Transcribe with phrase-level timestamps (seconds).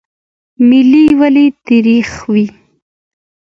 [0.69, 2.45] ملی ولې تریخ وي؟